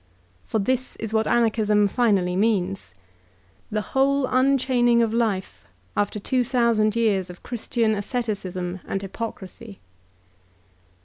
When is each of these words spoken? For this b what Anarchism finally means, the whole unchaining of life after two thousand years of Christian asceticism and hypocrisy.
For 0.45 0.57
this 0.57 0.97
b 0.99 1.05
what 1.11 1.27
Anarchism 1.27 1.87
finally 1.87 2.35
means, 2.35 2.95
the 3.69 3.81
whole 3.93 4.25
unchaining 4.25 5.03
of 5.03 5.13
life 5.13 5.63
after 5.95 6.19
two 6.19 6.43
thousand 6.43 6.95
years 6.95 7.29
of 7.29 7.43
Christian 7.43 7.93
asceticism 7.93 8.79
and 8.87 8.99
hypocrisy. 8.99 9.79